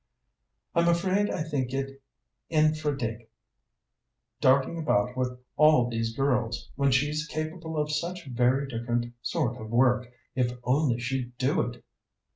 "I'm 0.73 0.87
afraid 0.87 1.29
I 1.29 1.43
think 1.43 1.73
it 1.75 2.01
infra 2.49 2.97
dig. 2.97 3.29
Darting 4.39 4.79
about 4.79 5.15
with 5.15 5.39
all 5.57 5.91
these 5.91 6.15
girls, 6.17 6.71
when 6.75 6.89
she's 6.89 7.27
capable 7.27 7.77
of 7.77 7.91
such 7.91 8.25
very 8.25 8.67
different 8.67 9.13
sort 9.21 9.61
of 9.61 9.69
work 9.69 10.11
if 10.33 10.53
only 10.63 10.99
she'd 10.99 11.37
do 11.37 11.61
it!" 11.69 11.83